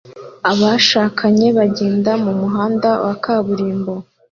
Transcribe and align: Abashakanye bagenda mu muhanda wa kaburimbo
Abashakanye 0.51 1.47
bagenda 1.57 2.11
mu 2.23 2.31
muhanda 2.39 2.89
wa 3.05 3.13
kaburimbo 3.23 3.93